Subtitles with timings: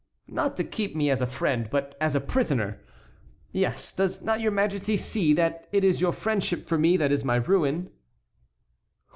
[0.27, 2.81] "Not to keep me as a friend, but as a prisoner.
[3.51, 7.23] Yes; does not your Majesty see that it is your friendship for me that is
[7.23, 7.91] my ruin?"